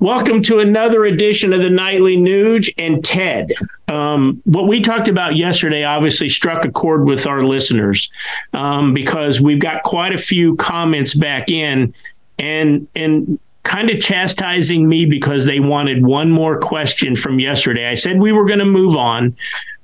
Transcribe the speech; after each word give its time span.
Welcome 0.00 0.42
to 0.42 0.60
another 0.60 1.06
edition 1.06 1.52
of 1.52 1.60
the 1.60 1.70
Nightly 1.70 2.16
Nuge 2.16 2.72
and 2.78 3.04
Ted. 3.04 3.50
Um, 3.88 4.40
what 4.44 4.68
we 4.68 4.80
talked 4.80 5.08
about 5.08 5.34
yesterday 5.34 5.82
obviously 5.82 6.28
struck 6.28 6.64
a 6.64 6.70
chord 6.70 7.04
with 7.04 7.26
our 7.26 7.42
listeners 7.42 8.08
um, 8.52 8.94
because 8.94 9.40
we've 9.40 9.58
got 9.58 9.82
quite 9.82 10.14
a 10.14 10.18
few 10.18 10.54
comments 10.54 11.14
back 11.14 11.50
in, 11.50 11.92
and 12.38 12.86
and 12.94 13.40
kind 13.64 13.90
of 13.90 14.00
chastising 14.00 14.88
me 14.88 15.04
because 15.04 15.44
they 15.46 15.58
wanted 15.58 16.06
one 16.06 16.30
more 16.30 16.60
question 16.60 17.16
from 17.16 17.40
yesterday. 17.40 17.88
I 17.88 17.94
said 17.94 18.20
we 18.20 18.30
were 18.30 18.46
going 18.46 18.60
to 18.60 18.64
move 18.64 18.96
on, 18.96 19.36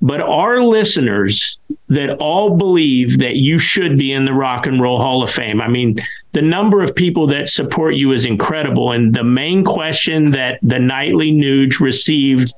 but 0.04 0.20
our 0.20 0.60
listeners 0.60 1.56
that 1.88 2.18
all 2.18 2.58
believe 2.58 3.18
that 3.20 3.36
you 3.36 3.58
should 3.58 3.96
be 3.96 4.12
in 4.12 4.26
the 4.26 4.34
Rock 4.34 4.66
and 4.66 4.78
Roll 4.78 4.98
Hall 4.98 5.22
of 5.22 5.30
Fame. 5.30 5.62
I 5.62 5.68
mean, 5.68 5.98
the 6.32 6.42
number 6.42 6.82
of 6.82 6.94
people 6.94 7.26
that 7.28 7.48
support 7.48 7.94
you 7.94 8.12
is 8.12 8.26
incredible. 8.26 8.92
And 8.92 9.14
the 9.14 9.24
main 9.24 9.64
question 9.64 10.30
that 10.32 10.58
the 10.62 10.78
Nightly 10.78 11.32
Nuge 11.32 11.80
received 11.80 12.52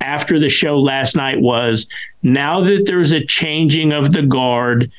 after 0.00 0.38
the 0.38 0.48
show 0.48 0.78
last 0.78 1.16
night 1.16 1.40
was 1.40 1.88
now 2.22 2.60
that 2.60 2.86
there's 2.86 3.10
a 3.10 3.26
changing 3.26 3.92
of 3.92 4.12
the 4.12 4.22
guard, 4.22 4.92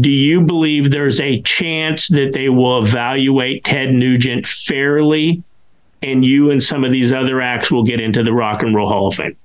do 0.00 0.10
you 0.10 0.42
believe 0.42 0.92
there's 0.92 1.20
a 1.20 1.42
chance 1.42 2.06
that 2.08 2.32
they 2.32 2.48
will 2.48 2.80
evaluate 2.80 3.64
Ted 3.64 3.92
Nugent 3.92 4.46
fairly 4.46 5.42
and 6.00 6.24
you 6.24 6.52
and 6.52 6.62
some 6.62 6.84
of 6.84 6.92
these 6.92 7.10
other 7.10 7.40
acts 7.40 7.72
will 7.72 7.82
get 7.82 8.00
into 8.00 8.22
the 8.22 8.32
Rock 8.32 8.62
and 8.62 8.72
Roll 8.72 8.88
Hall 8.88 9.08
of 9.08 9.16
Fame? 9.16 9.36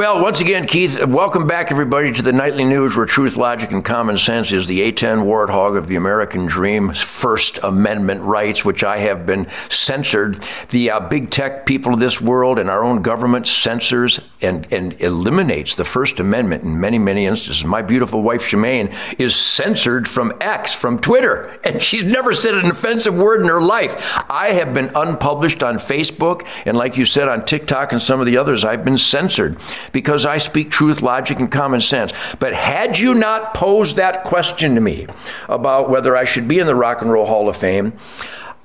Well, 0.00 0.22
once 0.22 0.40
again, 0.40 0.66
Keith, 0.66 1.04
welcome 1.04 1.46
back, 1.46 1.70
everybody, 1.70 2.10
to 2.10 2.22
the 2.22 2.32
Nightly 2.32 2.64
Nuge, 2.64 2.96
where 2.96 3.04
truth, 3.04 3.36
logic, 3.36 3.70
and 3.70 3.84
common 3.84 4.16
sense 4.16 4.50
is 4.50 4.66
the 4.66 4.90
A10 4.90 5.26
warthog 5.26 5.76
of 5.76 5.88
the 5.88 5.96
American 5.96 6.46
dream, 6.46 6.94
First 6.94 7.58
Amendment 7.62 8.22
rights, 8.22 8.64
which 8.64 8.82
I 8.82 8.96
have 8.96 9.26
been 9.26 9.46
censored. 9.68 10.42
The 10.70 10.90
uh, 10.92 11.00
big 11.00 11.30
tech 11.30 11.66
people 11.66 11.92
of 11.92 12.00
this 12.00 12.18
world 12.18 12.58
and 12.58 12.70
our 12.70 12.82
own 12.82 13.02
government 13.02 13.46
censors 13.46 14.20
and, 14.40 14.66
and 14.72 14.98
eliminates 15.02 15.74
the 15.74 15.84
First 15.84 16.18
Amendment 16.18 16.64
in 16.64 16.80
many, 16.80 16.98
many 16.98 17.26
instances. 17.26 17.62
My 17.62 17.82
beautiful 17.82 18.22
wife, 18.22 18.40
Shemane, 18.40 18.94
is 19.20 19.36
censored 19.36 20.08
from 20.08 20.32
X, 20.40 20.74
from 20.74 20.98
Twitter, 20.98 21.60
and 21.62 21.82
she's 21.82 22.04
never 22.04 22.32
said 22.32 22.54
an 22.54 22.70
offensive 22.70 23.14
word 23.14 23.42
in 23.42 23.48
her 23.48 23.60
life. 23.60 24.18
I 24.30 24.52
have 24.52 24.72
been 24.72 24.90
unpublished 24.94 25.62
on 25.62 25.76
Facebook, 25.76 26.48
and 26.64 26.74
like 26.74 26.96
you 26.96 27.04
said, 27.04 27.28
on 27.28 27.44
TikTok 27.44 27.92
and 27.92 28.00
some 28.00 28.18
of 28.18 28.24
the 28.24 28.38
others, 28.38 28.64
I've 28.64 28.82
been 28.82 28.96
censored 28.96 29.58
because 29.92 30.26
I 30.26 30.38
speak 30.38 30.70
truth, 30.70 31.02
logic, 31.02 31.38
and 31.38 31.50
common 31.50 31.80
sense. 31.80 32.12
But 32.38 32.54
had 32.54 32.98
you 32.98 33.14
not 33.14 33.54
posed 33.54 33.96
that 33.96 34.24
question 34.24 34.74
to 34.74 34.80
me 34.80 35.06
about 35.48 35.90
whether 35.90 36.16
I 36.16 36.24
should 36.24 36.48
be 36.48 36.58
in 36.58 36.66
the 36.66 36.74
Rock 36.74 37.02
and 37.02 37.10
Roll 37.10 37.26
Hall 37.26 37.48
of 37.48 37.56
Fame, 37.56 37.92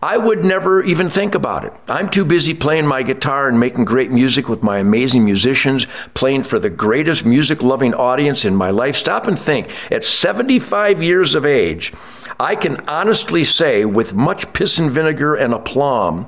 I 0.05 0.17
would 0.17 0.45
never 0.45 0.83
even 0.83 1.09
think 1.09 1.33
about 1.33 1.65
it. 1.65 1.73
I'm 1.87 2.09
too 2.09 2.25
busy 2.25 2.53
playing 2.53 2.85
my 2.85 3.01
guitar 3.01 3.47
and 3.47 3.59
making 3.59 3.85
great 3.85 4.11
music 4.11 4.47
with 4.47 4.61
my 4.61 4.77
amazing 4.77 5.25
musicians, 5.25 5.85
playing 6.13 6.43
for 6.43 6.59
the 6.59 6.69
greatest 6.69 7.25
music 7.25 7.63
loving 7.63 7.95
audience 7.95 8.45
in 8.45 8.55
my 8.55 8.69
life. 8.69 8.95
Stop 8.95 9.25
and 9.25 9.39
think. 9.39 9.67
At 9.91 10.03
75 10.03 11.01
years 11.01 11.33
of 11.33 11.43
age, 11.43 11.91
I 12.39 12.55
can 12.55 12.87
honestly 12.87 13.43
say 13.43 13.83
with 13.85 14.13
much 14.13 14.53
piss 14.53 14.77
and 14.77 14.91
vinegar 14.91 15.33
and 15.33 15.55
aplomb 15.55 16.27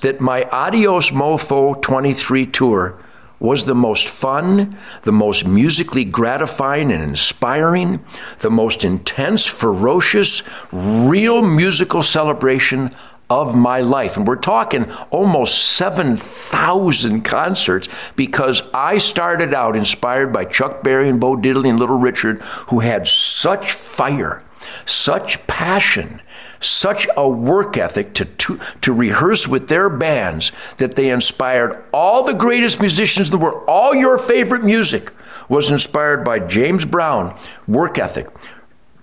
that 0.00 0.22
my 0.22 0.44
Adios 0.44 1.10
Mofo 1.10 1.82
23 1.82 2.46
tour 2.46 2.98
was 3.40 3.64
the 3.64 3.74
most 3.74 4.08
fun, 4.08 4.76
the 5.02 5.12
most 5.12 5.46
musically 5.46 6.04
gratifying 6.04 6.90
and 6.90 7.02
inspiring, 7.02 8.04
the 8.40 8.50
most 8.50 8.84
intense, 8.84 9.46
ferocious, 9.46 10.42
real 10.72 11.42
musical 11.42 12.02
celebration 12.02 12.94
of 13.30 13.54
my 13.54 13.80
life. 13.80 14.16
And 14.16 14.26
we're 14.26 14.36
talking 14.36 14.90
almost 15.10 15.76
7,000 15.76 17.22
concerts 17.22 17.88
because 18.16 18.62
I 18.72 18.98
started 18.98 19.52
out 19.52 19.76
inspired 19.76 20.32
by 20.32 20.46
Chuck 20.46 20.82
Berry 20.82 21.08
and 21.08 21.20
Bo 21.20 21.36
Diddley 21.36 21.68
and 21.68 21.78
Little 21.78 21.98
Richard, 21.98 22.40
who 22.68 22.80
had 22.80 23.06
such 23.06 23.72
fire, 23.72 24.42
such 24.86 25.46
passion, 25.46 26.22
such 26.60 27.08
a 27.16 27.28
work 27.28 27.76
ethic 27.76 28.14
to, 28.14 28.24
to, 28.24 28.60
to 28.80 28.92
rehearse 28.92 29.46
with 29.46 29.68
their 29.68 29.88
bands 29.88 30.52
that 30.78 30.96
they 30.96 31.10
inspired 31.10 31.84
all 31.92 32.24
the 32.24 32.34
greatest 32.34 32.80
musicians 32.80 33.28
in 33.28 33.32
the 33.32 33.38
world. 33.38 33.64
All 33.68 33.94
your 33.94 34.18
favorite 34.18 34.64
music 34.64 35.12
was 35.48 35.70
inspired 35.70 36.24
by 36.24 36.38
James 36.40 36.84
Brown, 36.84 37.36
work 37.66 37.98
ethic, 37.98 38.28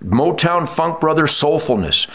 Motown 0.04 0.68
Funk 0.68 1.00
Brothers 1.00 1.32
soulfulness, 1.32 2.08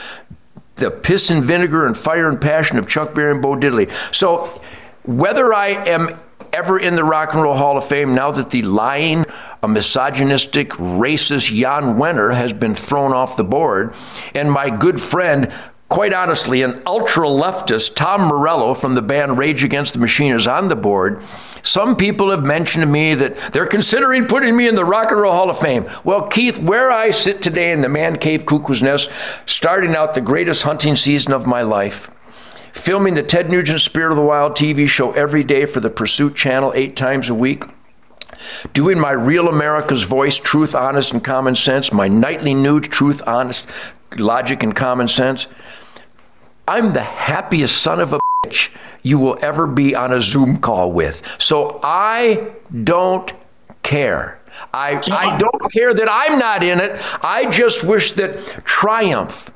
the 0.76 0.90
piss 0.90 1.30
and 1.30 1.42
vinegar 1.42 1.86
and 1.86 1.96
fire 1.96 2.28
and 2.28 2.40
passion 2.40 2.78
of 2.78 2.86
Chuck 2.86 3.14
Berry 3.14 3.32
and 3.32 3.42
Bo 3.42 3.56
Diddley. 3.56 3.90
So 4.14 4.62
whether 5.04 5.52
I 5.52 5.68
am 5.68 6.18
ever 6.52 6.78
in 6.78 6.96
the 6.96 7.04
Rock 7.04 7.34
and 7.34 7.42
Roll 7.42 7.54
Hall 7.54 7.76
of 7.76 7.84
Fame 7.84 8.14
now 8.14 8.30
that 8.30 8.50
the 8.50 8.62
lying, 8.62 9.24
a 9.62 9.68
misogynistic, 9.68 10.70
racist 10.70 11.54
Jann 11.54 11.96
Wenner 11.96 12.34
has 12.34 12.52
been 12.52 12.74
thrown 12.74 13.12
off 13.12 13.36
the 13.36 13.44
board. 13.44 13.94
And 14.34 14.50
my 14.50 14.70
good 14.70 15.00
friend, 15.00 15.52
quite 15.88 16.14
honestly, 16.14 16.62
an 16.62 16.82
ultra 16.86 17.26
leftist, 17.26 17.96
Tom 17.96 18.22
Morello 18.22 18.74
from 18.74 18.94
the 18.94 19.02
band 19.02 19.38
Rage 19.38 19.64
Against 19.64 19.92
the 19.92 19.98
Machine, 19.98 20.34
is 20.34 20.46
on 20.46 20.68
the 20.68 20.76
board. 20.76 21.22
Some 21.62 21.96
people 21.96 22.30
have 22.30 22.42
mentioned 22.42 22.82
to 22.82 22.86
me 22.86 23.14
that 23.14 23.36
they're 23.52 23.66
considering 23.66 24.26
putting 24.26 24.56
me 24.56 24.68
in 24.68 24.74
the 24.74 24.84
Rock 24.84 25.10
and 25.10 25.20
Roll 25.20 25.32
Hall 25.32 25.50
of 25.50 25.58
Fame. 25.58 25.86
Well, 26.04 26.28
Keith, 26.28 26.58
where 26.58 26.90
I 26.90 27.10
sit 27.10 27.42
today 27.42 27.72
in 27.72 27.80
the 27.82 27.88
Man 27.88 28.16
Cave 28.16 28.46
Cuckoo's 28.46 28.82
Nest, 28.82 29.10
starting 29.46 29.94
out 29.94 30.14
the 30.14 30.20
greatest 30.20 30.62
hunting 30.62 30.96
season 30.96 31.32
of 31.32 31.46
my 31.46 31.62
life, 31.62 32.10
filming 32.72 33.14
the 33.14 33.22
Ted 33.22 33.50
Nugent 33.50 33.80
Spirit 33.80 34.10
of 34.10 34.16
the 34.16 34.22
Wild 34.22 34.52
TV 34.52 34.88
show 34.88 35.12
every 35.12 35.44
day 35.44 35.66
for 35.66 35.80
the 35.80 35.90
Pursuit 35.90 36.34
Channel 36.34 36.72
eight 36.74 36.96
times 36.96 37.28
a 37.28 37.34
week. 37.34 37.64
Doing 38.72 38.98
my 38.98 39.10
Real 39.10 39.48
America's 39.48 40.02
Voice, 40.02 40.38
Truth, 40.38 40.74
Honest, 40.74 41.12
and 41.12 41.22
Common 41.22 41.54
Sense, 41.54 41.92
my 41.92 42.08
nightly 42.08 42.54
Nuge, 42.54 42.90
Truth, 42.90 43.22
Honest, 43.26 43.66
Logic, 44.16 44.62
and 44.62 44.74
Common 44.74 45.08
Sense. 45.08 45.46
I'm 46.66 46.92
the 46.92 47.02
happiest 47.02 47.82
son 47.82 48.00
of 48.00 48.12
a 48.12 48.20
bitch 48.46 48.70
you 49.02 49.18
will 49.18 49.38
ever 49.42 49.66
be 49.66 49.94
on 49.94 50.12
a 50.12 50.20
Zoom 50.20 50.58
call 50.58 50.92
with. 50.92 51.36
So 51.38 51.80
I 51.82 52.52
don't 52.84 53.32
care. 53.82 54.40
I, 54.72 55.00
I 55.10 55.38
don't 55.38 55.72
care 55.72 55.94
that 55.94 56.08
I'm 56.10 56.38
not 56.38 56.62
in 56.62 56.80
it. 56.80 57.00
I 57.22 57.50
just 57.50 57.84
wish 57.84 58.12
that 58.12 58.38
Triumph, 58.64 59.50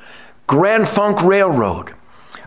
Grand 0.46 0.88
Funk 0.88 1.22
Railroad, 1.22 1.94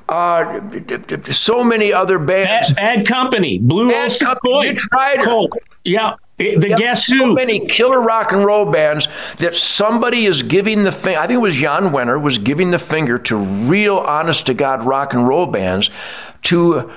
uh, 0.09 1.31
so 1.31 1.63
many 1.63 1.91
other 1.91 2.19
bands. 2.19 2.71
Bad, 2.73 2.97
bad 2.97 3.07
company, 3.07 3.59
Blue 3.59 3.89
bad 3.89 4.05
Oyster 4.05 4.25
company. 4.25 4.67
You 4.67 4.75
tried 4.75 5.21
Colt. 5.21 5.53
Yeah, 5.83 6.15
the 6.37 6.67
yep, 6.67 6.77
Guess 6.77 7.07
so 7.07 7.15
Who. 7.15 7.35
many 7.35 7.65
killer 7.65 8.01
rock 8.01 8.31
and 8.31 8.45
roll 8.45 8.69
bands 8.69 9.07
that 9.37 9.55
somebody 9.55 10.25
is 10.25 10.43
giving 10.43 10.83
the 10.83 10.91
finger. 10.91 11.19
I 11.19 11.27
think 11.27 11.37
it 11.37 11.41
was 11.41 11.55
Jann 11.55 11.91
Wenner 11.91 12.21
was 12.21 12.37
giving 12.37 12.71
the 12.71 12.79
finger 12.79 13.17
to 13.19 13.37
real, 13.37 13.97
honest 13.97 14.45
to 14.47 14.53
God 14.53 14.83
rock 14.85 15.13
and 15.13 15.27
roll 15.27 15.47
bands 15.47 15.89
to 16.43 16.91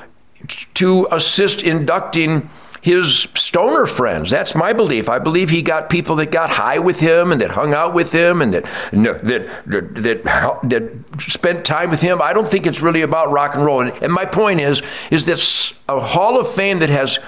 to 0.75 1.07
assist 1.13 1.63
inducting 1.63 2.51
his 2.83 3.29
stoner 3.35 3.87
friends. 3.87 4.31
That's 4.31 4.55
my 4.55 4.73
belief. 4.73 5.09
I 5.09 5.19
believe 5.19 5.51
he 5.51 5.63
got 5.63 5.91
people 5.91 6.17
that 6.17 6.31
got 6.31 6.51
high 6.51 6.79
with 6.79 7.01
him 7.01 7.33
and 7.33 7.41
that 7.41 7.51
hung 7.51 7.75
out 7.75 7.95
with 7.95 8.13
him 8.13 8.41
and 8.41 8.55
that 8.55 8.65
that 8.93 9.27
that 9.67 9.95
that, 9.95 10.61
that 10.71 11.21
spent 11.21 11.65
time 11.65 11.91
with 11.91 12.01
him. 12.01 12.23
I 12.23 12.33
don't 12.33 12.49
think 12.49 12.67
it's 12.67 12.81
really 12.81 13.03
about 13.03 13.31
rock 13.31 13.55
and 13.55 13.65
roll. 13.65 13.81
And, 13.81 14.03
and 14.03 14.13
my 14.13 14.25
point 14.25 14.61
is 14.61 14.83
is 15.11 15.27
that 15.27 15.95
a 15.95 16.01
Hall 16.01 16.39
of 16.39 16.51
Fame 16.51 16.79
that 16.79 16.91
has 16.91 17.19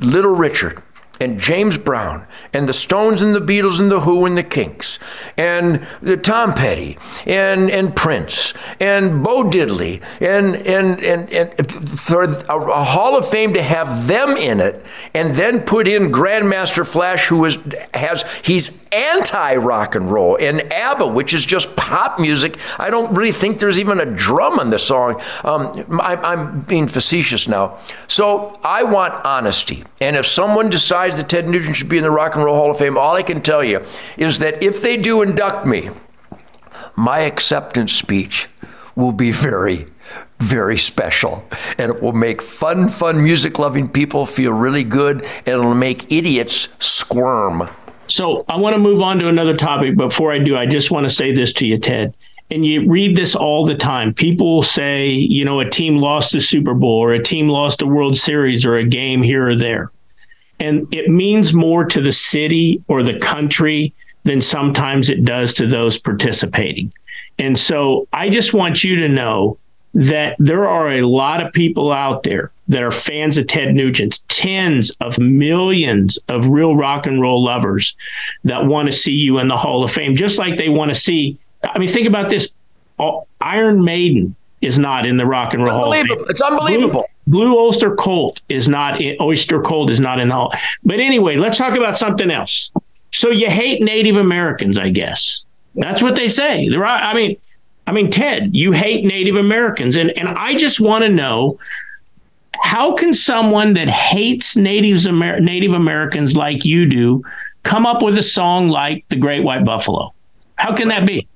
Little 0.00 0.34
Richard 0.34 0.82
and 1.22 1.38
James 1.38 1.78
Brown 1.78 2.26
and 2.52 2.68
the 2.68 2.74
Stones 2.74 3.22
and 3.22 3.34
the 3.34 3.40
Beatles 3.40 3.78
and 3.78 3.90
the 3.90 4.00
Who 4.00 4.26
and 4.26 4.36
the 4.36 4.42
Kinks 4.42 4.98
and 5.36 5.86
the 6.02 6.16
Tom 6.16 6.52
Petty 6.52 6.98
and 7.26 7.70
and 7.70 7.94
Prince 7.94 8.52
and 8.80 9.22
Bo 9.22 9.44
Diddley 9.44 10.02
and 10.20 10.56
and 10.56 11.00
and, 11.00 11.30
and 11.30 11.90
for 12.00 12.24
a, 12.24 12.28
a, 12.48 12.84
Hall 12.84 13.16
of 13.16 13.28
Fame 13.28 13.54
to 13.54 13.62
have 13.62 14.06
them 14.06 14.36
in 14.36 14.60
it 14.60 14.84
and 15.14 15.36
then 15.36 15.60
put 15.60 15.86
in 15.86 16.10
Grandmaster 16.10 16.86
Flash 16.86 17.26
who 17.26 17.44
is 17.44 17.56
has 17.94 18.24
he's 18.42 18.82
anti 18.92 19.56
rock 19.56 19.94
and 19.94 20.10
roll 20.10 20.36
and 20.36 20.60
ABBA 20.72 21.06
which 21.06 21.32
is 21.32 21.46
just 21.46 21.74
pop 21.76 22.18
music. 22.18 22.58
I 22.78 22.90
don't 22.90 23.14
really 23.14 23.32
think 23.32 23.58
there's 23.58 23.78
even 23.78 24.00
a 24.00 24.06
drum 24.06 24.58
on 24.58 24.70
the 24.70 24.78
song. 24.78 25.20
Um, 25.44 25.72
I, 26.00 26.16
I'm 26.16 26.60
being 26.62 26.88
facetious 26.88 27.48
now. 27.48 27.78
So 28.08 28.58
I 28.62 28.82
want 28.82 29.14
honesty, 29.24 29.84
and 30.00 30.16
if 30.16 30.26
someone 30.26 30.68
decides 30.68 31.11
that 31.16 31.28
Ted 31.28 31.48
Nugent 31.48 31.76
should 31.76 31.88
be 31.88 31.98
in 31.98 32.04
the 32.04 32.10
Rock 32.10 32.34
and 32.34 32.44
Roll 32.44 32.56
Hall 32.56 32.70
of 32.70 32.78
Fame, 32.78 32.98
all 32.98 33.14
I 33.14 33.22
can 33.22 33.42
tell 33.42 33.62
you 33.64 33.84
is 34.16 34.38
that 34.38 34.62
if 34.62 34.82
they 34.82 34.96
do 34.96 35.22
induct 35.22 35.66
me, 35.66 35.90
my 36.96 37.20
acceptance 37.20 37.92
speech 37.92 38.48
will 38.96 39.12
be 39.12 39.30
very, 39.30 39.86
very 40.40 40.76
special. 40.76 41.44
And 41.78 41.90
it 41.90 42.02
will 42.02 42.12
make 42.12 42.42
fun, 42.42 42.88
fun 42.88 43.22
music 43.22 43.58
loving 43.58 43.88
people 43.88 44.26
feel 44.26 44.52
really 44.52 44.84
good. 44.84 45.22
And 45.46 45.48
it'll 45.48 45.74
make 45.74 46.12
idiots 46.12 46.68
squirm. 46.78 47.68
So 48.08 48.44
I 48.48 48.56
want 48.56 48.74
to 48.74 48.80
move 48.80 49.00
on 49.00 49.18
to 49.20 49.28
another 49.28 49.56
topic. 49.56 49.96
Before 49.96 50.30
I 50.32 50.38
do, 50.38 50.56
I 50.56 50.66
just 50.66 50.90
want 50.90 51.04
to 51.04 51.10
say 51.10 51.32
this 51.32 51.54
to 51.54 51.66
you, 51.66 51.78
Ted. 51.78 52.14
and 52.50 52.66
you 52.66 52.86
read 52.88 53.16
this 53.16 53.34
all 53.34 53.64
the 53.64 53.74
time. 53.74 54.12
People 54.12 54.62
say, 54.62 55.08
you 55.08 55.44
know, 55.44 55.60
a 55.60 55.68
team 55.68 55.96
lost 55.96 56.32
the 56.32 56.40
Super 56.40 56.74
Bowl 56.74 56.98
or 56.98 57.12
a 57.12 57.22
team 57.22 57.48
lost 57.48 57.78
the 57.78 57.86
World 57.86 58.16
Series 58.16 58.66
or 58.66 58.76
a 58.76 58.84
game 58.84 59.22
here 59.22 59.48
or 59.48 59.54
there. 59.54 59.90
And 60.62 60.86
it 60.94 61.10
means 61.10 61.52
more 61.52 61.84
to 61.86 62.00
the 62.00 62.12
city 62.12 62.80
or 62.86 63.02
the 63.02 63.18
country 63.18 63.92
than 64.22 64.40
sometimes 64.40 65.10
it 65.10 65.24
does 65.24 65.54
to 65.54 65.66
those 65.66 65.98
participating. 65.98 66.92
And 67.40 67.58
so 67.58 68.06
I 68.12 68.28
just 68.28 68.54
want 68.54 68.84
you 68.84 68.94
to 68.96 69.08
know 69.08 69.58
that 69.94 70.36
there 70.38 70.68
are 70.68 70.92
a 70.92 71.02
lot 71.02 71.44
of 71.44 71.52
people 71.52 71.90
out 71.90 72.22
there 72.22 72.52
that 72.68 72.80
are 72.80 72.92
fans 72.92 73.36
of 73.38 73.48
Ted 73.48 73.74
Nugent, 73.74 74.22
tens 74.28 74.90
of 75.00 75.18
millions 75.18 76.16
of 76.28 76.46
real 76.46 76.76
rock 76.76 77.06
and 77.08 77.20
roll 77.20 77.42
lovers 77.42 77.96
that 78.44 78.64
want 78.64 78.86
to 78.86 78.92
see 78.92 79.12
you 79.12 79.38
in 79.38 79.48
the 79.48 79.56
Hall 79.56 79.82
of 79.82 79.90
Fame, 79.90 80.14
just 80.14 80.38
like 80.38 80.56
they 80.56 80.68
want 80.68 80.90
to 80.90 80.94
see. 80.94 81.36
I 81.64 81.78
mean, 81.80 81.88
think 81.88 82.06
about 82.06 82.28
this 82.30 82.54
Iron 83.40 83.84
Maiden 83.84 84.36
is 84.62 84.78
not 84.78 85.04
in 85.04 85.16
the 85.16 85.26
Rock 85.26 85.54
and 85.54 85.64
Roll 85.64 85.74
Hall 85.74 85.92
of 85.92 86.06
Fame. 86.06 86.16
It's 86.28 86.40
unbelievable. 86.40 87.06
Blue, 87.26 87.46
Blue 87.50 87.58
Oyster 87.58 87.94
Cult 87.96 88.40
is 88.48 88.68
not 88.68 89.00
in, 89.00 89.16
Oyster 89.20 89.60
Cult 89.60 89.90
is 89.90 90.00
not 90.00 90.18
in 90.20 90.28
the 90.28 90.34
Hall. 90.34 90.52
But 90.84 91.00
anyway, 91.00 91.36
let's 91.36 91.58
talk 91.58 91.76
about 91.76 91.98
something 91.98 92.30
else. 92.30 92.70
So 93.12 93.28
you 93.28 93.50
hate 93.50 93.82
Native 93.82 94.16
Americans, 94.16 94.78
I 94.78 94.88
guess. 94.88 95.44
That's 95.74 96.02
what 96.02 96.16
they 96.16 96.28
say. 96.28 96.68
I 96.74 97.14
mean, 97.14 97.36
I 97.86 97.92
mean, 97.92 98.10
Ted, 98.10 98.54
you 98.54 98.72
hate 98.72 99.04
Native 99.04 99.36
Americans, 99.36 99.96
and 99.96 100.10
and 100.12 100.28
I 100.28 100.54
just 100.54 100.80
want 100.80 101.02
to 101.04 101.08
know 101.08 101.58
how 102.62 102.94
can 102.94 103.12
someone 103.12 103.74
that 103.74 103.88
hates 103.88 104.56
Native 104.56 105.06
Amer- 105.06 105.40
Native 105.40 105.72
Americans 105.72 106.36
like 106.36 106.64
you 106.64 106.86
do 106.86 107.24
come 107.64 107.86
up 107.86 108.02
with 108.02 108.16
a 108.18 108.22
song 108.22 108.68
like 108.68 109.04
"The 109.08 109.16
Great 109.16 109.42
White 109.42 109.64
Buffalo"? 109.64 110.14
How 110.56 110.74
can 110.74 110.88
that 110.88 111.06
be? 111.06 111.26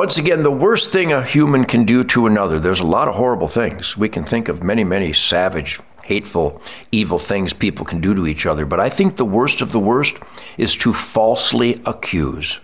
Once 0.00 0.16
again, 0.16 0.42
the 0.42 0.50
worst 0.50 0.90
thing 0.92 1.12
a 1.12 1.22
human 1.22 1.66
can 1.66 1.84
do 1.84 2.02
to 2.02 2.26
another. 2.26 2.58
There's 2.58 2.80
a 2.80 2.86
lot 2.86 3.06
of 3.06 3.16
horrible 3.16 3.48
things. 3.48 3.98
We 3.98 4.08
can 4.08 4.24
think 4.24 4.48
of 4.48 4.62
many, 4.62 4.82
many 4.82 5.12
savage, 5.12 5.78
hateful, 6.02 6.62
evil 6.90 7.18
things 7.18 7.52
people 7.52 7.84
can 7.84 8.00
do 8.00 8.14
to 8.14 8.26
each 8.26 8.46
other. 8.46 8.64
But 8.64 8.80
I 8.80 8.88
think 8.88 9.16
the 9.16 9.26
worst 9.26 9.60
of 9.60 9.72
the 9.72 9.78
worst 9.78 10.16
is 10.56 10.74
to 10.76 10.94
falsely 10.94 11.82
accuse. 11.84 12.60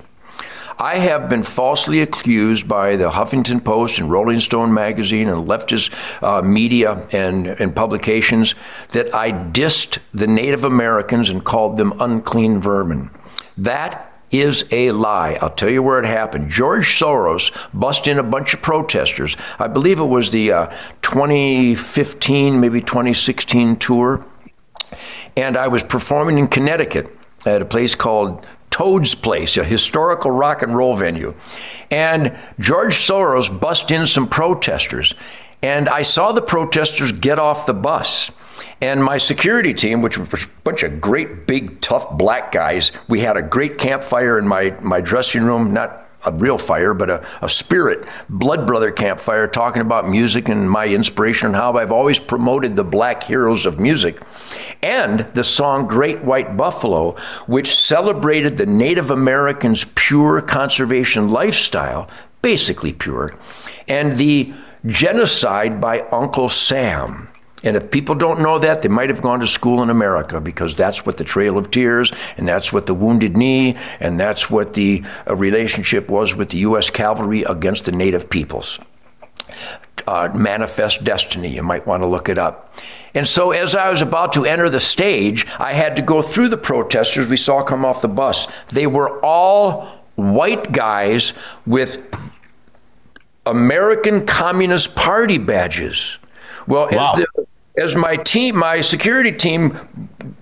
I 0.79 0.97
have 0.97 1.29
been 1.29 1.43
falsely 1.43 2.01
accused 2.01 2.67
by 2.67 2.97
the 2.97 3.11
Huffington 3.11 3.63
Post 3.63 3.99
and 3.99 4.11
Rolling 4.11 4.41
Stone 4.41 4.73
magazine 4.73 5.29
and 5.29 5.47
leftist 5.47 5.93
uh, 6.23 6.41
media 6.41 7.07
and, 7.13 7.49
and 7.49 7.77
publications 7.77 8.55
that 8.93 9.15
I 9.15 9.33
dissed 9.33 9.99
the 10.15 10.27
Native 10.27 10.65
Americans 10.65 11.29
and 11.29 11.45
called 11.45 11.77
them 11.77 12.01
unclean 12.01 12.63
vermin. 12.63 13.11
That 13.59 14.16
is 14.31 14.65
a 14.71 14.91
lie. 14.93 15.39
I'll 15.41 15.51
tell 15.51 15.71
you 15.71 15.83
where 15.83 15.99
it 15.99 16.07
happened. 16.07 16.51
George 16.51 16.99
Soros 16.99 17.51
bust 17.73 18.07
in 18.07 18.19
a 18.19 18.23
bunch 18.23 18.55
of 18.55 18.63
protesters. 18.63 19.37
I 19.59 19.69
believe 19.69 20.01
it 20.01 20.05
was 20.05 20.31
the 20.31 20.53
uh, 20.53 20.77
2015, 21.03 22.61
maybe 22.61 22.81
2016 22.81 23.77
tour. 23.77 24.25
And 25.37 25.57
I 25.57 25.69
was 25.69 25.83
performing 25.83 26.39
in 26.39 26.49
Connecticut 26.49 27.09
at 27.45 27.63
a 27.63 27.67
place 27.67 27.95
called 27.95 28.47
Toad's 28.71 29.15
Place, 29.15 29.57
a 29.57 29.65
historical 29.65 30.31
rock 30.31 30.63
and 30.63 30.77
roll 30.77 30.97
venue. 30.97 31.35
And 31.91 32.37
George 32.59 32.95
Soros 32.97 33.49
bust 33.61 33.91
in 33.91 34.07
some 34.07 34.29
protesters. 34.29 35.15
And 35.63 35.89
I 35.89 36.03
saw 36.03 36.33
the 36.33 36.43
protesters 36.43 37.13
get 37.13 37.39
off 37.39 37.67
the 37.67 37.75
bus. 37.75 38.31
And 38.81 39.03
my 39.03 39.17
security 39.17 39.73
team, 39.73 40.03
which 40.03 40.19
was 40.19 40.45
a 40.45 40.49
bunch 40.65 40.83
of 40.83 41.01
great, 41.01 41.47
big, 41.47 41.81
tough 41.81 42.11
black 42.19 42.53
guys, 42.53 42.93
we 43.09 43.21
had 43.21 43.37
a 43.37 43.43
great 43.43 43.79
campfire 43.79 44.39
in 44.39 44.47
my, 44.47 44.77
my 44.83 45.01
dressing 45.01 45.45
room, 45.45 45.73
not 45.73 46.07
a 46.27 46.33
real 46.33 46.59
fire, 46.59 46.93
but 46.93 47.09
a, 47.09 47.27
a 47.41 47.49
spirit, 47.49 48.07
blood 48.29 48.67
brother 48.67 48.91
campfire, 48.91 49.47
talking 49.47 49.81
about 49.81 50.09
music 50.09 50.49
and 50.49 50.71
my 50.71 50.87
inspiration 50.87 51.47
and 51.47 51.57
how 51.57 51.73
I've 51.75 51.93
always 51.93 52.19
promoted 52.19 52.77
the 52.77 52.85
black 52.85 53.23
heroes 53.23 53.65
of 53.65 53.81
music. 53.81 54.21
And 54.83 55.21
the 55.21 55.45
song 55.45 55.87
Great 55.87 56.23
White 56.23 56.57
Buffalo, 56.57 57.13
which 57.47 57.79
celebrated 57.79 58.59
the 58.59 58.67
Native 58.67 59.11
Americans' 59.11 59.85
pure 59.95 60.43
conservation 60.43 61.29
lifestyle, 61.29 62.11
basically 62.43 62.93
pure, 62.93 63.35
and 63.89 64.13
the 64.15 64.53
genocide 64.87 65.81
by 65.81 66.01
Uncle 66.13 66.49
Sam. 66.49 67.29
And 67.63 67.77
if 67.77 67.91
people 67.91 68.15
don't 68.15 68.41
know 68.41 68.59
that, 68.59 68.83
they 68.83 68.89
might 68.89 69.09
have 69.09 69.23
gone 69.23 69.41
to 69.41 69.47
school 69.47 69.83
in 69.83 69.89
America 69.89 70.41
because 70.41 70.77
that's 70.77 71.07
what 71.07 71.17
the 71.17 71.25
Trail 71.25 71.57
of 71.57 71.71
Tears 71.71 72.13
and 72.37 72.47
that's 72.47 72.73
what 72.73 72.87
the 72.87 72.95
Wounded 72.95 73.37
Knee 73.37 73.77
and 73.99 74.21
that's 74.21 74.51
what 74.51 74.75
the 74.75 75.03
uh, 75.29 75.35
relationship 75.35 76.11
was 76.11 76.35
with 76.35 76.51
the 76.51 76.59
U.S. 76.59 76.91
cavalry 76.91 77.45
against 77.45 77.87
the 77.87 77.93
native 77.93 78.29
peoples. 78.29 78.79
Uh, 80.07 80.29
Manifest 80.35 81.03
Destiny, 81.03 81.49
you 81.49 81.63
might 81.63 81.87
want 81.87 82.03
to 82.03 82.07
look 82.07 82.29
it 82.29 82.39
up. 82.39 82.75
And 83.15 83.27
so, 83.27 83.53
as 83.53 83.75
I 83.75 83.89
was 83.89 84.03
about 84.03 84.35
to 84.35 84.45
enter 84.45 84.69
the 84.69 84.79
stage, 84.79 85.47
I 85.59 85.73
had 85.73 85.97
to 85.97 86.03
go 86.03 86.21
through 86.21 86.49
the 86.49 86.59
protesters 86.59 87.27
we 87.27 87.39
saw 87.39 87.63
come 87.63 87.85
off 87.85 88.03
the 88.03 88.09
bus. 88.09 88.47
They 88.67 88.87
were 88.87 89.19
all 89.25 89.89
white 90.17 90.71
guys 90.71 91.33
with 91.65 92.03
American 93.47 94.27
Communist 94.27 94.95
Party 94.95 95.39
badges. 95.39 96.19
Well, 96.67 96.89
wow. 96.91 97.13
as 97.13 97.19
the 97.19 97.47
as 97.79 97.95
my 97.95 98.17
team, 98.17 98.57
my 98.57 98.81
security 98.81 99.33
team 99.33 99.79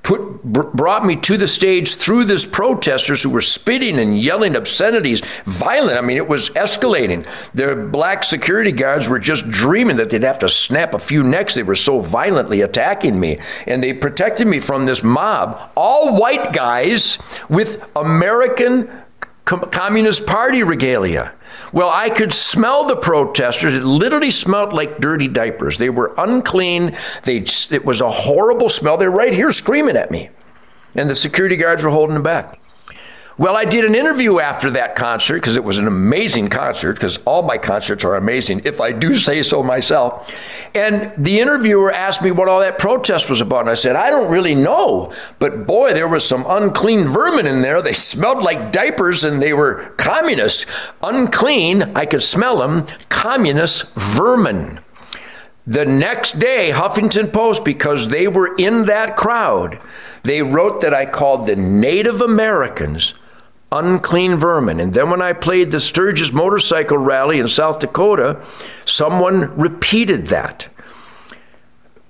put 0.03 0.43
brought 0.45 1.05
me 1.05 1.17
to 1.17 1.37
the 1.37 1.49
stage 1.49 1.97
through 1.97 2.25
this 2.25 2.47
protesters 2.47 3.23
who 3.23 3.31
were 3.31 3.41
spitting 3.41 3.99
and 3.99 4.21
yelling 4.21 4.55
obscenities, 4.55 5.21
violent. 5.45 5.99
I 5.99 6.01
mean, 6.01 6.17
it 6.17 6.29
was 6.29 6.51
escalating. 6.51 7.27
The 7.53 7.75
black 7.75 8.23
security 8.23 8.71
guards 8.71 9.09
were 9.09 9.19
just 9.19 9.49
dreaming 9.51 9.97
that 9.97 10.11
they'd 10.11 10.23
have 10.23 10.39
to 10.41 10.49
snap 10.49 10.95
a 10.95 10.99
few 10.99 11.25
necks. 11.25 11.55
They 11.55 11.63
were 11.63 11.75
so 11.75 12.01
violently 12.01 12.61
attacking 12.61 13.19
me, 13.19 13.39
and 13.67 13.83
they 13.83 13.95
protected 13.95 14.47
me 14.47 14.61
from 14.61 14.87
this 14.87 15.03
mob, 15.03 15.73
all 15.75 16.21
white 16.21 16.53
guys 16.53 17.19
with 17.49 17.85
American 17.97 18.91
Communist 19.45 20.27
Party 20.27 20.63
regalia. 20.63 21.33
Well, 21.75 21.91
I 21.91 22.09
could 22.09 22.33
smell 22.33 22.85
the 22.85 22.95
protesters. 22.95 23.75
It 23.75 23.83
literally 23.83 24.31
smelled 24.31 24.73
like 24.73 25.01
dirty 25.01 25.27
diapers. 25.27 25.77
They 25.77 25.91
were 25.91 26.15
unclean. 26.17 26.97
They, 27.25 27.39
it 27.39 27.85
was 27.85 28.01
a 28.01 28.09
horrible 28.09 28.69
smell. 28.69 28.97
They're 28.97 29.11
right 29.11 29.35
here 29.35 29.51
screaming 29.51 29.97
at 29.97 30.13
me. 30.13 30.31
And 30.95 31.11
the 31.11 31.17
security 31.17 31.57
guards 31.57 31.83
were 31.83 31.91
holding 31.91 32.15
them 32.15 32.23
back. 32.23 32.61
Well, 33.37 33.57
I 33.57 33.65
did 33.65 33.85
an 33.85 33.97
interview 33.97 34.39
after 34.39 34.71
that 34.71 34.95
concert 34.95 35.41
because 35.41 35.57
it 35.57 35.65
was 35.65 35.79
an 35.79 35.89
amazing 35.89 36.51
concert, 36.51 36.93
because 36.95 37.17
all 37.25 37.43
my 37.43 37.59
concerts 37.59 38.05
are 38.05 38.15
amazing, 38.15 38.63
if 38.65 38.81
I 38.81 38.93
do 38.93 39.17
say 39.17 39.43
so 39.43 39.61
myself. 39.61 40.33
And 40.73 41.13
the 41.19 41.41
interviewer 41.41 41.91
asked 41.91 42.23
me 42.23 42.31
what 42.31 42.47
all 42.47 42.61
that 42.61 42.79
protest 42.79 43.29
was 43.29 43.41
about. 43.41 43.63
And 43.63 43.71
I 43.71 43.75
said, 43.75 43.97
I 43.97 44.09
don't 44.09 44.31
really 44.31 44.55
know. 44.55 45.13
But 45.41 45.67
boy, 45.67 45.93
there 45.95 46.07
was 46.07 46.25
some 46.25 46.45
unclean 46.47 47.09
vermin 47.09 47.49
in 47.49 47.61
there. 47.61 47.83
They 47.83 47.93
smelled 47.93 48.41
like 48.41 48.71
diapers 48.71 49.25
and 49.25 49.43
they 49.43 49.53
were 49.53 49.93
communists. 49.97 50.67
Unclean, 51.03 51.83
I 51.97 52.07
could 52.07 52.23
smell 52.23 52.59
them, 52.59 52.87
communist 53.09 53.93
vermin. 53.95 54.79
The 55.67 55.87
next 55.87 56.39
day, 56.39 56.71
Huffington 56.73 57.33
Post, 57.33 57.65
because 57.65 58.11
they 58.11 58.29
were 58.29 58.55
in 58.57 58.85
that 58.85 59.17
crowd, 59.17 59.81
they 60.23 60.43
wrote 60.43 60.83
that 60.83 60.95
I 60.95 61.07
called 61.07 61.47
the 61.47 61.57
Native 61.57 62.21
Americans 62.21 63.15
unclean 63.79 64.37
vermin. 64.37 64.81
And 64.81 64.93
then 64.93 65.11
when 65.11 65.23
I 65.23 65.33
played 65.33 65.71
the 65.71 65.81
Sturgis 65.81 66.33
motorcycle 66.33 66.99
rally 66.99 67.39
in 67.39 67.49
South 67.49 67.81
Dakota, 67.81 68.41
someone 68.85 69.57
repeated 69.57 70.29
that. 70.29 70.69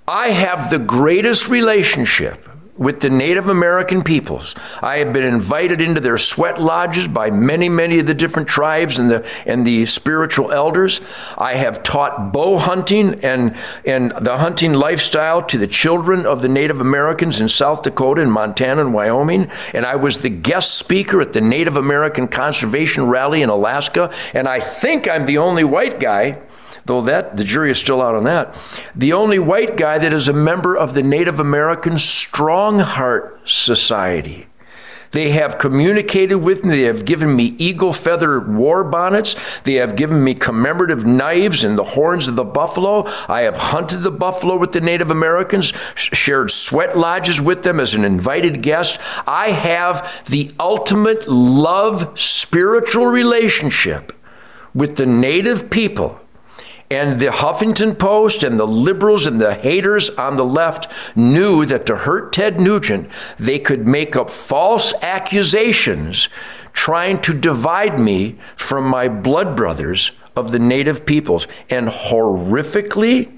I 0.07 0.29
have 0.29 0.69
the 0.69 0.79
greatest 0.79 1.49
relationship 1.49 2.47
with 2.77 2.99
the 2.99 3.09
Native 3.09 3.47
American 3.47 4.03
peoples. 4.03 4.53
I 4.81 4.97
have 4.97 5.13
been 5.13 5.23
invited 5.23 5.79
into 5.81 6.01
their 6.01 6.17
sweat 6.17 6.61
lodges 6.61 7.07
by 7.07 7.31
many, 7.31 7.69
many 7.69 7.99
of 7.99 8.05
the 8.05 8.13
different 8.13 8.49
tribes 8.49 8.99
and 8.99 9.09
the 9.09 9.27
and 9.45 9.65
the 9.65 9.85
spiritual 9.85 10.51
elders. 10.51 10.99
I 11.37 11.53
have 11.53 11.83
taught 11.83 12.33
bow 12.33 12.57
hunting 12.57 13.23
and 13.23 13.55
and 13.85 14.11
the 14.21 14.37
hunting 14.37 14.73
lifestyle 14.73 15.41
to 15.43 15.57
the 15.57 15.67
children 15.67 16.25
of 16.25 16.41
the 16.41 16.49
Native 16.49 16.81
Americans 16.81 17.39
in 17.39 17.47
South 17.47 17.83
Dakota 17.83 18.21
and 18.21 18.31
Montana 18.31 18.81
and 18.81 18.93
Wyoming. 18.93 19.49
And 19.73 19.85
I 19.85 19.95
was 19.95 20.21
the 20.21 20.29
guest 20.29 20.75
speaker 20.75 21.21
at 21.21 21.33
the 21.33 21.41
Native 21.41 21.77
American 21.77 22.27
Conservation 22.27 23.07
Rally 23.07 23.41
in 23.41 23.49
Alaska. 23.49 24.11
And 24.33 24.47
I 24.47 24.59
think 24.59 25.07
I'm 25.07 25.25
the 25.25 25.37
only 25.37 25.63
white 25.63 25.99
guy 25.99 26.41
though 26.85 27.01
that 27.01 27.37
the 27.37 27.43
jury 27.43 27.71
is 27.71 27.77
still 27.77 28.01
out 28.01 28.15
on 28.15 28.23
that. 28.25 28.55
The 28.95 29.13
only 29.13 29.39
white 29.39 29.77
guy 29.77 29.97
that 29.97 30.13
is 30.13 30.27
a 30.27 30.33
member 30.33 30.75
of 30.75 30.93
the 30.93 31.03
Native 31.03 31.39
American 31.39 31.97
Strong 31.97 32.79
Heart 32.79 33.41
Society. 33.45 34.47
They 35.15 35.29
have 35.29 35.57
communicated 35.57 36.35
with 36.35 36.65
me. 36.65 36.75
They 36.75 36.87
have 36.87 37.05
given 37.05 37.33
me 37.33 37.55
eagle 37.57 37.93
feather 37.93 38.37
war 38.41 38.83
bonnets. 38.83 39.35
They 39.61 39.75
have 39.75 39.95
given 39.95 40.21
me 40.21 40.33
commemorative 40.33 41.05
knives 41.05 41.63
and 41.63 41.77
the 41.77 41.85
horns 41.85 42.27
of 42.27 42.35
the 42.35 42.43
buffalo. 42.43 43.05
I 43.29 43.43
have 43.43 43.55
hunted 43.55 43.99
the 43.99 44.11
buffalo 44.11 44.57
with 44.57 44.73
the 44.73 44.81
Native 44.81 45.11
Americans, 45.11 45.71
shared 45.95 46.51
sweat 46.51 46.97
lodges 46.97 47.39
with 47.39 47.63
them 47.63 47.79
as 47.79 47.93
an 47.93 48.03
invited 48.03 48.61
guest. 48.61 48.99
I 49.25 49.51
have 49.51 50.25
the 50.27 50.53
ultimate 50.59 51.29
love 51.29 52.19
spiritual 52.19 53.07
relationship 53.07 54.11
with 54.73 54.97
the 54.97 55.05
native 55.05 55.69
people. 55.69 56.19
And 56.91 57.19
the 57.19 57.27
Huffington 57.27 57.97
Post 57.97 58.43
and 58.43 58.59
the 58.59 58.67
liberals 58.67 59.25
and 59.25 59.41
the 59.41 59.55
haters 59.55 60.09
on 60.11 60.37
the 60.37 60.45
left 60.45 60.87
knew 61.17 61.65
that 61.65 61.87
to 61.87 61.95
hurt 61.95 62.31
Ted 62.31 62.59
Nugent, 62.59 63.09
they 63.37 63.57
could 63.57 63.87
make 63.87 64.15
up 64.15 64.29
false 64.29 64.93
accusations 65.01 66.29
trying 66.73 67.21
to 67.21 67.33
divide 67.33 67.99
me 67.99 68.35
from 68.55 68.87
my 68.87 69.07
blood 69.07 69.55
brothers 69.55 70.11
of 70.35 70.51
the 70.51 70.59
native 70.59 71.05
peoples. 71.05 71.47
And 71.69 71.87
horrifically, 71.87 73.34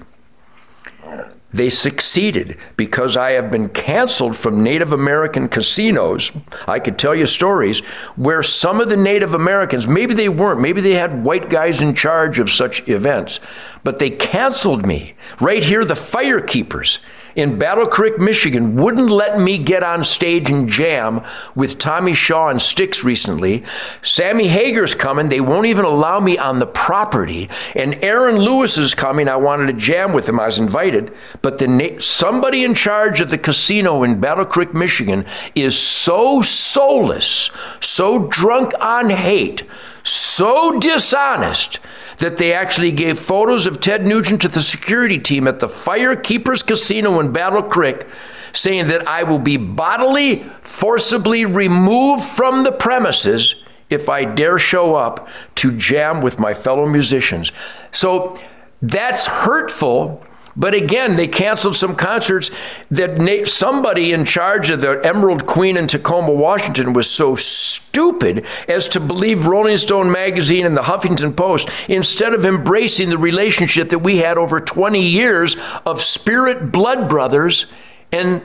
they 1.52 1.70
succeeded 1.70 2.58
because 2.76 3.16
I 3.16 3.30
have 3.32 3.50
been 3.50 3.70
canceled 3.70 4.36
from 4.36 4.62
Native 4.62 4.92
American 4.92 5.48
casinos. 5.48 6.30
I 6.66 6.78
could 6.78 6.98
tell 6.98 7.14
you 7.14 7.26
stories 7.26 7.80
where 8.16 8.42
some 8.42 8.80
of 8.80 8.88
the 8.88 8.96
Native 8.96 9.32
Americans, 9.32 9.88
maybe 9.88 10.14
they 10.14 10.28
weren't, 10.28 10.60
maybe 10.60 10.82
they 10.82 10.94
had 10.94 11.24
white 11.24 11.48
guys 11.48 11.80
in 11.80 11.94
charge 11.94 12.38
of 12.38 12.50
such 12.50 12.86
events, 12.86 13.40
but 13.82 13.98
they 13.98 14.10
canceled 14.10 14.86
me. 14.86 15.14
Right 15.40 15.64
here, 15.64 15.84
the 15.84 15.94
firekeepers 15.94 16.98
in 17.38 17.56
Battle 17.56 17.86
Creek, 17.86 18.18
Michigan, 18.18 18.74
wouldn't 18.74 19.10
let 19.10 19.38
me 19.38 19.58
get 19.58 19.84
on 19.84 20.02
stage 20.02 20.50
and 20.50 20.68
jam 20.68 21.22
with 21.54 21.78
Tommy 21.78 22.12
Shaw 22.12 22.48
and 22.48 22.60
Styx 22.60 23.04
recently. 23.04 23.62
Sammy 24.02 24.48
Hagar's 24.48 24.96
coming. 24.96 25.28
They 25.28 25.40
won't 25.40 25.66
even 25.66 25.84
allow 25.84 26.18
me 26.18 26.36
on 26.36 26.58
the 26.58 26.66
property. 26.66 27.48
And 27.76 27.94
Aaron 28.02 28.38
Lewis 28.38 28.76
is 28.76 28.92
coming. 28.92 29.28
I 29.28 29.36
wanted 29.36 29.68
to 29.68 29.72
jam 29.74 30.12
with 30.12 30.28
him. 30.28 30.40
I 30.40 30.46
was 30.46 30.58
invited. 30.58 31.14
But 31.40 31.58
the 31.58 31.98
somebody 32.00 32.64
in 32.64 32.74
charge 32.74 33.20
of 33.20 33.30
the 33.30 33.38
casino 33.38 34.02
in 34.02 34.18
Battle 34.18 34.44
Creek, 34.44 34.74
Michigan 34.74 35.24
is 35.54 35.78
so 35.78 36.42
soulless, 36.42 37.52
so 37.78 38.26
drunk 38.26 38.72
on 38.80 39.10
hate, 39.10 39.62
so 40.08 40.78
dishonest 40.78 41.80
that 42.18 42.36
they 42.36 42.52
actually 42.52 42.92
gave 42.92 43.18
photos 43.18 43.66
of 43.66 43.80
Ted 43.80 44.06
Nugent 44.06 44.42
to 44.42 44.48
the 44.48 44.62
security 44.62 45.18
team 45.18 45.46
at 45.46 45.60
the 45.60 45.66
Firekeepers 45.66 46.66
Casino 46.66 47.20
in 47.20 47.32
Battle 47.32 47.62
Creek, 47.62 48.06
saying 48.52 48.88
that 48.88 49.06
I 49.06 49.22
will 49.22 49.38
be 49.38 49.56
bodily, 49.56 50.44
forcibly 50.62 51.44
removed 51.44 52.24
from 52.24 52.64
the 52.64 52.72
premises 52.72 53.62
if 53.90 54.08
I 54.08 54.24
dare 54.24 54.58
show 54.58 54.94
up 54.94 55.28
to 55.56 55.76
jam 55.76 56.20
with 56.20 56.38
my 56.38 56.54
fellow 56.54 56.86
musicians. 56.86 57.52
So 57.92 58.38
that's 58.82 59.26
hurtful 59.26 60.24
but 60.58 60.74
again, 60.74 61.14
they 61.14 61.28
canceled 61.28 61.76
some 61.76 61.94
concerts 61.94 62.50
that 62.90 63.46
somebody 63.46 64.12
in 64.12 64.24
charge 64.24 64.70
of 64.70 64.80
the 64.80 65.00
Emerald 65.04 65.46
Queen 65.46 65.76
in 65.76 65.86
Tacoma, 65.86 66.32
Washington 66.32 66.92
was 66.92 67.08
so 67.08 67.36
stupid 67.36 68.44
as 68.66 68.88
to 68.88 68.98
believe 68.98 69.46
Rolling 69.46 69.76
Stone 69.76 70.10
magazine 70.10 70.66
and 70.66 70.76
the 70.76 70.82
Huffington 70.82 71.36
Post 71.36 71.70
instead 71.88 72.34
of 72.34 72.44
embracing 72.44 73.08
the 73.08 73.18
relationship 73.18 73.90
that 73.90 74.00
we 74.00 74.16
had 74.16 74.36
over 74.36 74.60
20 74.60 75.00
years 75.00 75.56
of 75.86 76.02
spirit 76.02 76.72
blood 76.72 77.08
brothers 77.08 77.66
and 78.10 78.42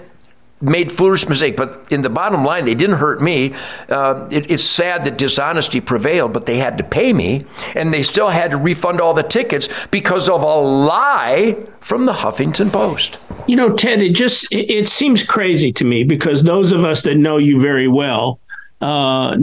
made 0.63 0.91
foolish 0.91 1.27
mistake. 1.27 1.55
But 1.55 1.91
in 1.91 2.01
the 2.01 2.10
bottom 2.10 2.43
line, 2.43 2.65
they 2.65 2.75
didn't 2.75 2.98
hurt 2.98 3.22
me. 3.22 3.53
Uh, 3.89 4.27
it, 4.32 4.50
it's 4.50 4.63
sad 4.63 5.03
that 5.03 5.17
dishonesty 5.17 5.82
prevailed, 5.82 6.34
but 6.34 6.46
they 6.46 6.58
had 6.58 6.77
to 6.77 6.84
pay 6.84 7.13
me, 7.13 7.46
and 7.75 7.93
they 7.93 8.01
still 8.01 8.29
had 8.29 8.51
to 8.51 8.58
refund 8.58 9.01
all 9.01 9.13
the 9.13 9.24
tickets 9.24 9.70
because 9.88 10.29
of 10.29 10.41
a 10.41 10.55
lie 10.55 11.58
from 11.79 12.05
the 12.05 12.13
Huffington 12.13 12.72
Post. 12.72 13.20
You 13.48 13.55
know, 13.55 13.75
Ted, 13.75 14.01
it 14.01 14.15
just 14.15 14.51
it, 14.51 14.72
it 14.72 14.88
seems 14.88 15.24
crazy 15.24 15.72
to 15.74 15.86
me 15.86 16.03
because 16.03 16.43
those 16.43 16.72
of 16.72 16.84
us 16.84 17.03
that 17.03 17.17
know 17.17 17.38
you 17.38 17.60
very 17.60 17.88
well 17.88 18.39
uh, 18.82 19.38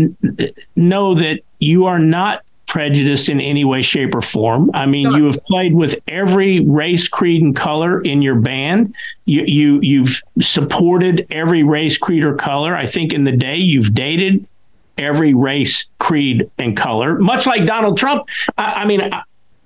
know 0.77 1.15
that 1.15 1.41
you 1.59 1.87
are 1.87 1.99
not 1.99 2.43
prejudiced 2.71 3.29
in 3.29 3.41
any 3.41 3.65
way, 3.65 3.83
shape, 3.83 4.15
or 4.15 4.23
form. 4.23 4.71
I 4.73 4.87
mean, 4.87 5.11
you 5.11 5.25
have 5.25 5.45
played 5.45 5.75
with 5.75 5.99
every 6.07 6.61
race, 6.61 7.09
creed, 7.09 7.43
and 7.43 7.55
color 7.55 8.01
in 8.01 8.23
your 8.23 8.37
band. 8.37 8.95
You 9.25 9.43
you 9.43 9.81
you've 9.81 10.23
supported 10.41 11.27
every 11.33 11.65
race, 11.65 11.99
creed, 11.99 12.23
or 12.23 12.37
color. 12.37 12.77
I 12.77 12.87
think 12.87 13.13
in 13.13 13.25
the 13.25 13.33
day 13.33 13.57
you've 13.57 13.93
dated 13.93 14.47
every 14.97 15.35
race, 15.35 15.87
creed, 15.99 16.49
and 16.59 16.77
color, 16.77 17.19
much 17.19 17.45
like 17.45 17.67
Donald 17.67 17.99
Trump. 17.99 18.29
I, 18.57 18.65
I 18.65 18.85
mean, 18.85 19.01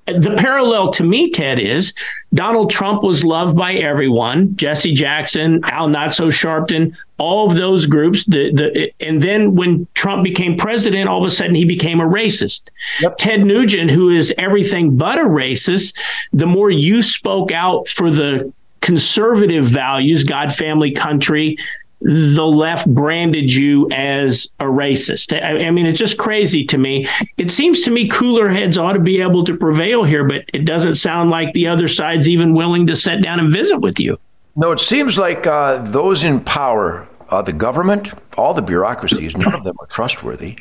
the 0.07 0.35
parallel 0.37 0.91
to 0.93 1.05
me, 1.05 1.31
Ted, 1.31 1.59
is 1.59 1.95
Donald 2.35 2.71
Trump 2.71 3.03
was 3.03 3.25
loved 3.25 3.57
by 3.57 3.75
everyone. 3.75 4.55
Jesse 4.57 4.93
Jackson, 4.93 5.61
Al 5.65 5.89
Not 5.89 6.15
So 6.15 6.29
Sharpton, 6.29 6.97
all 7.19 7.51
of 7.51 7.57
those 7.57 7.87
groups. 7.87 8.25
The, 8.25 8.53
the 8.53 8.93
and 9.01 9.23
then 9.23 9.55
when 9.55 9.87
Trump 9.95 10.25
became 10.25 10.57
president, 10.57 11.09
all 11.09 11.21
of 11.21 11.27
a 11.27 11.31
sudden 11.31 11.55
he 11.55 11.65
became 11.65 12.01
a 12.01 12.05
racist. 12.05 12.69
Yep. 13.01 13.17
Ted 13.19 13.47
Nugent, 13.47 13.91
who 13.91 14.11
is 14.11 14.35
everything 14.37 14.97
but 14.97 15.19
a 15.19 15.25
racist, 15.25 15.99
the 16.33 16.47
more 16.47 16.71
you 16.71 17.01
spoke 17.01 17.53
out 17.53 17.89
for 17.89 18.11
the 18.11 18.53
conservative 18.81 19.65
values, 19.65 20.25
God, 20.25 20.55
family, 20.55 20.91
country, 20.91 21.57
the 22.05 22.47
left 22.47 22.87
branded 22.87 23.51
you 23.53 23.89
as 23.91 24.53
a 24.61 24.65
racist. 24.65 25.33
I, 25.33 25.67
I, 25.67 25.71
mean, 25.71 25.87
it's 25.87 25.99
just 25.99 26.19
crazy 26.19 26.63
to 26.67 26.77
me. 26.77 27.07
It 27.39 27.51
seems 27.51 27.81
to 27.83 27.91
me 27.91 28.09
cooler 28.09 28.51
heads 28.51 28.77
ought 28.77 28.93
to 28.93 28.99
be 28.99 29.23
able 29.23 29.43
to 29.45 29.57
prevail 29.57 30.05
here, 30.05 30.23
but 30.23 30.45
it 30.53 30.67
doesn't 30.67 30.97
sound 30.97 31.31
like 31.31 31.55
the 31.55 31.67
other 31.67 31.89
side's 31.89 32.29
even 32.29 32.53
willing 32.53 32.87
to 32.89 32.97
sit 32.97 33.23
down 33.23 33.41
and 33.41 33.51
visit 33.51 33.79
with 33.79 33.99
you. 33.99 34.19
No, 34.55 34.71
it 34.71 34.81
seems 34.81 35.17
like 35.19 35.47
uh, 35.47 35.79
those 35.79 36.25
in 36.25 36.41
power, 36.41 37.09
uh, 37.31 37.41
the 37.41 37.55
government, 37.55 38.13
all 38.37 38.53
the 38.53 38.63
bureaucracies, 38.63 39.35
none 39.35 39.55
of 39.55 39.65
them 39.65 39.77
are 39.81 39.87
trustworthy 39.87 40.59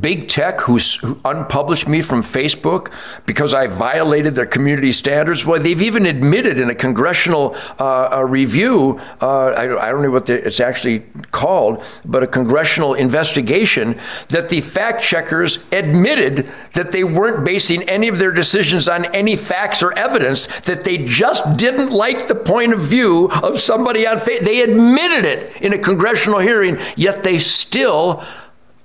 big 0.00 0.28
tech 0.28 0.60
who's 0.60 1.02
unpublished 1.24 1.88
me 1.88 2.02
from 2.02 2.22
Facebook 2.22 2.92
because 3.26 3.54
I 3.54 3.66
violated 3.66 4.34
their 4.34 4.46
community 4.46 4.92
standards. 4.92 5.44
Well, 5.44 5.60
they've 5.60 5.80
even 5.80 6.06
admitted 6.06 6.58
in 6.58 6.70
a 6.70 6.74
congressional 6.74 7.56
uh, 7.78 8.24
review, 8.26 9.00
uh, 9.20 9.46
I, 9.48 9.88
I, 9.88 9.90
don't 9.90 10.02
know 10.02 10.10
what 10.10 10.26
the, 10.26 10.46
it's 10.46 10.60
actually 10.60 11.04
called, 11.30 11.82
but 12.04 12.22
a 12.22 12.26
congressional 12.26 12.94
investigation 12.94 13.98
that 14.28 14.48
the 14.48 14.60
fact 14.60 15.02
checkers 15.02 15.64
admitted 15.72 16.48
that 16.74 16.92
they 16.92 17.04
weren't 17.04 17.44
basing 17.44 17.82
any 17.84 18.08
of 18.08 18.18
their 18.18 18.32
decisions 18.32 18.88
on 18.88 19.04
any 19.14 19.36
facts 19.36 19.82
or 19.82 19.96
evidence, 19.98 20.46
that 20.62 20.84
they 20.84 21.04
just 21.04 21.56
didn't 21.56 21.90
like 21.90 22.28
the 22.28 22.34
point 22.34 22.72
of 22.72 22.80
view 22.80 23.30
of 23.42 23.58
somebody 23.58 24.06
on 24.06 24.18
Facebook. 24.18 24.40
They 24.40 24.62
admitted 24.62 25.24
it 25.24 25.62
in 25.62 25.72
a 25.72 25.78
congressional 25.78 26.38
hearing, 26.38 26.78
yet 26.96 27.22
they 27.22 27.38
still 27.38 28.22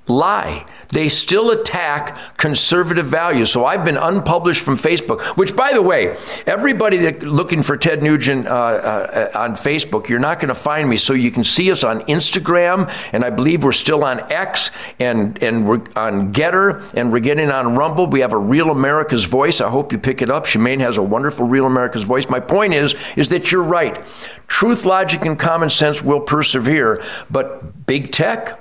lie. 0.08 0.66
They 0.94 1.10
still 1.10 1.50
attack 1.50 2.16
conservative 2.38 3.08
values. 3.08 3.52
So 3.52 3.66
I've 3.66 3.84
been 3.84 3.98
unpublished 3.98 4.62
from 4.62 4.76
Facebook, 4.76 5.22
which, 5.38 5.56
by 5.56 5.74
the 5.74 5.82
way, 5.82 6.16
everybody 6.46 6.98
that 6.98 7.24
looking 7.24 7.64
for 7.64 7.78
Ted 7.78 8.04
Nugent 8.04 8.46
uh, 8.46 8.52
uh, 8.52 9.32
on 9.34 9.54
Facebook, 9.54 10.08
you're 10.08 10.20
not 10.20 10.40
going 10.40 10.50
to 10.50 10.56
find 10.56 10.88
me. 10.88 10.98
So 10.98 11.14
you 11.14 11.32
can 11.32 11.44
see 11.44 11.72
us 11.72 11.84
on 11.84 12.02
Instagram, 12.02 12.92
and 13.12 13.26
I 13.26 13.32
believe 13.32 13.64
we're 13.64 13.72
still 13.72 14.04
on 14.04 14.20
X, 14.32 14.70
and 15.00 15.42
and 15.42 15.68
we're 15.68 15.82
on 15.96 16.32
GETTR, 16.32 16.94
and 16.94 17.12
we're 17.12 17.20
getting 17.20 17.50
on 17.50 17.76
Rumble. 17.76 18.06
We 18.06 18.20
have 18.20 18.34
a 18.34 18.38
Real 18.38 18.70
America's 18.70 19.24
Voice. 19.24 19.62
I 19.62 19.70
hope 19.70 19.92
you 19.92 19.98
pick 19.98 20.22
it 20.22 20.30
up. 20.30 20.46
Shemane 20.46 20.80
has 20.82 20.98
a 20.98 21.04
wonderful 21.04 21.48
Real 21.48 21.66
America's 21.66 22.04
Voice. 22.04 22.30
My 22.30 22.40
point 22.40 22.74
is, 22.74 22.94
is 23.16 23.30
that 23.30 23.52
you're 23.52 23.64
right. 23.64 24.00
Truth, 24.48 24.86
logic, 24.86 25.26
and 25.26 25.40
common 25.40 25.72
sense 25.72 26.04
will 26.04 26.22
persevere, 26.22 27.02
but 27.32 27.88
big 27.88 28.12
tech, 28.12 28.60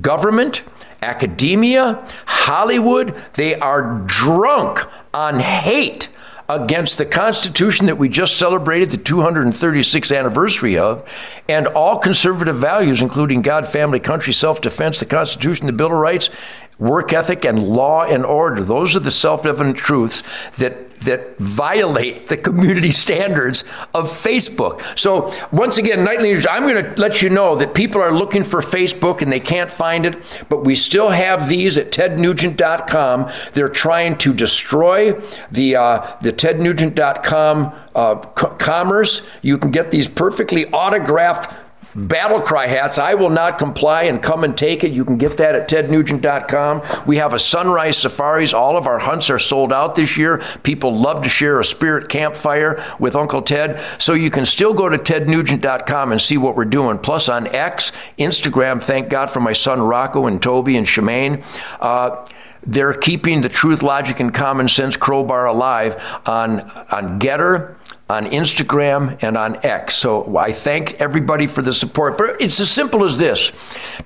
government 0.00 0.62
academia, 1.04 2.04
Hollywood, 2.26 3.14
they 3.34 3.54
are 3.58 4.02
drunk 4.06 4.86
on 5.12 5.38
hate 5.38 6.08
against 6.48 6.98
the 6.98 7.06
Constitution 7.06 7.86
that 7.86 7.96
we 7.96 8.08
just 8.08 8.36
celebrated 8.36 8.90
the 8.90 8.98
236th 8.98 10.16
anniversary 10.16 10.76
of, 10.76 11.08
and 11.48 11.66
all 11.68 11.98
conservative 11.98 12.56
values, 12.56 13.00
including 13.00 13.42
God, 13.42 13.66
family, 13.66 14.00
country, 14.00 14.32
self 14.32 14.60
defense, 14.60 14.98
the 14.98 15.06
Constitution, 15.06 15.66
the 15.66 15.72
Bill 15.72 15.86
of 15.86 15.92
Rights, 15.92 16.30
work 16.78 17.12
ethic, 17.12 17.44
and 17.44 17.62
law 17.62 18.04
and 18.04 18.24
order. 18.26 18.62
Those 18.62 18.94
are 18.96 19.00
the 19.00 19.10
self 19.10 19.46
evident 19.46 19.76
truths 19.76 20.22
that 20.56 20.83
that 21.00 21.38
violate 21.38 22.28
the 22.28 22.36
community 22.36 22.90
standards 22.90 23.62
of 23.94 24.10
Facebook. 24.10 24.80
So, 24.98 25.32
once 25.52 25.78
again, 25.78 26.04
Nightly 26.04 26.32
Nuge, 26.32 26.46
I'm 26.48 26.62
going 26.62 26.84
to 26.84 27.00
let 27.00 27.22
you 27.22 27.30
know 27.30 27.56
that 27.56 27.74
people 27.74 28.00
are 28.00 28.12
looking 28.12 28.44
for 28.44 28.60
Facebook 28.60 29.22
and 29.22 29.30
they 29.30 29.40
can't 29.40 29.70
find 29.70 30.06
it, 30.06 30.46
but 30.48 30.64
we 30.64 30.74
still 30.74 31.10
have 31.10 31.48
these 31.48 31.78
at 31.78 31.90
tednugent.com. 31.90 33.30
They're 33.52 33.68
trying 33.68 34.18
to 34.18 34.32
destroy 34.32 35.12
the, 35.50 35.76
uh, 35.76 36.16
the 36.22 36.32
tednugent.com 36.32 37.74
uh, 37.94 38.16
co- 38.16 38.54
commerce. 38.56 39.26
You 39.42 39.58
can 39.58 39.70
get 39.70 39.90
these 39.90 40.08
perfectly 40.08 40.66
autographed 40.66 41.63
battle 41.94 42.40
cry 42.40 42.66
hats. 42.66 42.98
I 42.98 43.14
will 43.14 43.30
not 43.30 43.58
comply 43.58 44.04
and 44.04 44.22
come 44.22 44.44
and 44.44 44.56
take 44.56 44.84
it. 44.84 44.92
You 44.92 45.04
can 45.04 45.16
get 45.16 45.36
that 45.36 45.54
at 45.54 45.68
tednugent.com. 45.68 47.06
We 47.06 47.16
have 47.18 47.34
a 47.34 47.38
sunrise 47.38 47.98
safaris. 47.98 48.52
All 48.52 48.76
of 48.76 48.86
our 48.86 48.98
hunts 48.98 49.30
are 49.30 49.38
sold 49.38 49.72
out 49.72 49.94
this 49.94 50.16
year. 50.16 50.42
People 50.62 50.94
love 50.94 51.22
to 51.22 51.28
share 51.28 51.60
a 51.60 51.64
spirit 51.64 52.08
campfire 52.08 52.84
with 52.98 53.16
Uncle 53.16 53.42
Ted. 53.42 53.80
So 53.98 54.14
you 54.14 54.30
can 54.30 54.46
still 54.46 54.74
go 54.74 54.88
to 54.88 54.98
tednugent.com 54.98 56.12
and 56.12 56.20
see 56.20 56.36
what 56.36 56.56
we're 56.56 56.64
doing. 56.64 56.98
Plus 56.98 57.28
on 57.28 57.46
X, 57.48 57.92
Instagram, 58.18 58.82
thank 58.82 59.08
God 59.08 59.30
for 59.30 59.40
my 59.40 59.52
son 59.52 59.80
Rocco 59.80 60.26
and 60.26 60.42
Toby 60.42 60.76
and 60.76 60.86
Shemane. 60.86 61.44
Uh, 61.80 62.24
they're 62.66 62.94
keeping 62.94 63.42
the 63.42 63.48
truth, 63.48 63.82
logic, 63.82 64.20
and 64.20 64.32
common 64.32 64.68
sense 64.68 64.96
crowbar 64.96 65.46
alive 65.46 66.02
on, 66.24 66.60
on 66.90 67.20
GETTR 67.20 67.76
on 68.10 68.26
Instagram 68.26 69.16
and 69.22 69.36
on 69.36 69.64
X. 69.64 69.96
So 69.96 70.36
I 70.36 70.52
thank 70.52 71.00
everybody 71.00 71.46
for 71.46 71.62
the 71.62 71.72
support. 71.72 72.18
But 72.18 72.40
it's 72.40 72.60
as 72.60 72.70
simple 72.70 73.02
as 73.02 73.16
this 73.16 73.50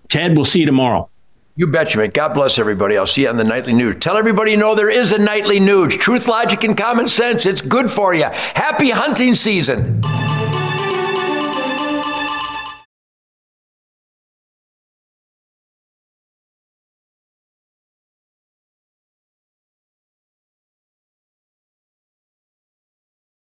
Ted, 0.09 0.35
we'll 0.35 0.45
see 0.45 0.61
you 0.61 0.67
tomorrow. 0.67 1.09
You 1.57 1.69
betcha, 1.69 1.99
man. 1.99 2.11
God 2.11 2.35
bless 2.35 2.59
everybody. 2.59 2.97
I'll 2.97 3.07
see 3.07 3.23
you 3.23 3.29
on 3.29 3.37
the 3.37 3.45
nightly 3.45 3.73
Nuge. 3.73 4.01
Tell 4.01 4.17
everybody 4.17 4.53
you 4.53 4.57
know 4.57 4.75
there 4.75 4.91
is 4.91 5.13
a 5.13 5.19
nightly 5.19 5.61
Nuge. 5.61 6.01
Truth, 6.01 6.27
logic, 6.27 6.65
and 6.65 6.77
common 6.77 7.07
sense. 7.07 7.47
It's 7.47 7.61
good 7.61 7.91
for 7.91 8.13
you. 8.13 8.25
Happy 8.25 8.91
hunting 8.91 9.37
season. 9.37 10.01